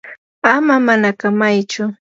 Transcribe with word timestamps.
ama 0.53 0.75
manakamaychu. 0.85 1.83